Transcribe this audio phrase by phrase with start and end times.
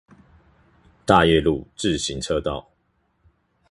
[1.05, 2.71] 大業路自行車道